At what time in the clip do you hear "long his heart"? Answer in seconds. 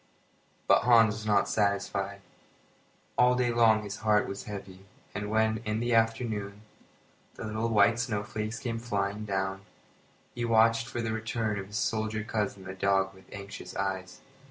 3.51-4.27